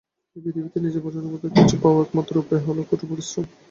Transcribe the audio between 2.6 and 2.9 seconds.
হলো